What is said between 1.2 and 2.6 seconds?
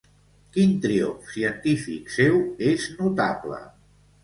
científic seu